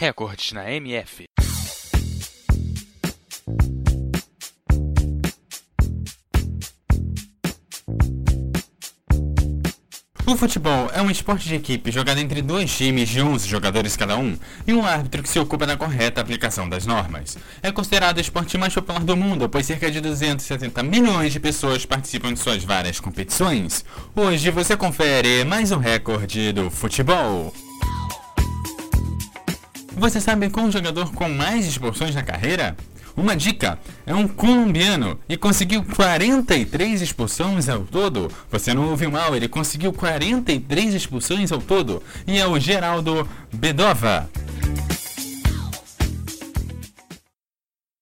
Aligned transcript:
Recordes 0.00 0.52
na 0.52 0.70
MF. 0.70 1.24
O 10.24 10.36
futebol 10.36 10.88
é 10.94 11.02
um 11.02 11.10
esporte 11.10 11.48
de 11.48 11.56
equipe 11.56 11.90
jogado 11.90 12.18
entre 12.18 12.40
dois 12.40 12.76
times 12.76 13.08
de 13.08 13.20
11 13.20 13.48
jogadores 13.48 13.96
cada 13.96 14.16
um 14.16 14.38
e 14.68 14.72
um 14.72 14.86
árbitro 14.86 15.20
que 15.20 15.28
se 15.28 15.40
ocupa 15.40 15.66
da 15.66 15.76
correta 15.76 16.20
aplicação 16.20 16.68
das 16.68 16.86
normas. 16.86 17.36
É 17.60 17.72
considerado 17.72 18.18
o 18.18 18.20
esporte 18.20 18.56
mais 18.56 18.72
popular 18.72 19.02
do 19.02 19.16
mundo, 19.16 19.48
pois 19.48 19.66
cerca 19.66 19.90
de 19.90 20.00
270 20.00 20.80
milhões 20.84 21.32
de 21.32 21.40
pessoas 21.40 21.84
participam 21.84 22.32
de 22.32 22.38
suas 22.38 22.62
várias 22.62 23.00
competições. 23.00 23.84
Hoje 24.14 24.48
você 24.52 24.76
confere 24.76 25.44
mais 25.44 25.72
um 25.72 25.78
recorde 25.78 26.52
do 26.52 26.70
futebol. 26.70 27.52
Você 29.98 30.20
sabe 30.20 30.48
qual 30.48 30.70
jogador 30.70 31.12
com 31.12 31.28
mais 31.28 31.66
expulsões 31.66 32.14
na 32.14 32.22
carreira? 32.22 32.76
Uma 33.16 33.34
dica: 33.34 33.80
é 34.06 34.14
um 34.14 34.28
colombiano 34.28 35.18
e 35.28 35.36
conseguiu 35.36 35.84
43 35.84 37.02
expulsões 37.02 37.68
ao 37.68 37.80
todo. 37.80 38.30
Você 38.48 38.72
não 38.72 38.90
ouviu 38.90 39.10
mal, 39.10 39.34
ele 39.34 39.48
conseguiu 39.48 39.92
43 39.92 40.94
expulsões 40.94 41.50
ao 41.50 41.60
todo. 41.60 42.00
E 42.28 42.38
é 42.38 42.46
o 42.46 42.60
Geraldo 42.60 43.28
Bedova. 43.52 44.30